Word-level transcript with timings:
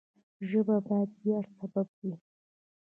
ژبه 0.49 0.75
باید 0.87 1.09
د 1.13 1.17
ویاړ 1.23 1.45
سبب 1.57 1.87
وي. 1.99 2.13